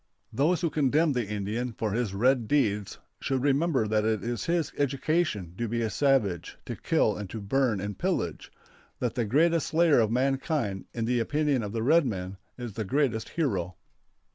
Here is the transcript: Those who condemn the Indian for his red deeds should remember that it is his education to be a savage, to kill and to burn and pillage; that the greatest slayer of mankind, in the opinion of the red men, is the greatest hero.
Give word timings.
Those 0.33 0.61
who 0.61 0.71
condemn 0.71 1.13
the 1.13 1.27
Indian 1.27 1.73
for 1.73 1.91
his 1.91 2.15
red 2.15 2.47
deeds 2.47 2.97
should 3.19 3.43
remember 3.43 3.87
that 3.87 4.03
it 4.03 4.23
is 4.23 4.45
his 4.45 4.71
education 4.75 5.53
to 5.59 5.67
be 5.67 5.83
a 5.83 5.91
savage, 5.91 6.57
to 6.65 6.75
kill 6.75 7.15
and 7.15 7.29
to 7.29 7.39
burn 7.39 7.79
and 7.79 7.95
pillage; 7.99 8.51
that 8.97 9.13
the 9.13 9.25
greatest 9.25 9.67
slayer 9.67 9.99
of 9.99 10.09
mankind, 10.09 10.85
in 10.91 11.05
the 11.05 11.19
opinion 11.19 11.61
of 11.61 11.71
the 11.71 11.83
red 11.83 12.07
men, 12.07 12.37
is 12.57 12.73
the 12.73 12.83
greatest 12.83 13.29
hero. 13.37 13.75